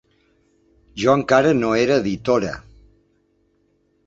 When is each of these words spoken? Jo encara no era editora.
Jo 1.03 1.13
encara 1.19 1.51
no 1.59 1.69
era 1.83 1.99
editora. 2.05 2.55